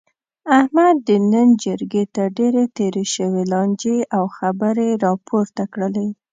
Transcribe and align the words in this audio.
احمد 0.59 0.95
د 1.07 1.09
نن 1.31 1.47
جرګې 1.63 2.03
ته 2.15 2.23
ډېرې 2.37 2.63
تېرې 2.77 3.05
شوې 3.15 3.43
لانجې 3.51 3.97
او 4.17 4.23
خبرې 4.37 4.89
را 5.03 5.13
پورته 5.27 5.63
کړلې. 5.73 6.07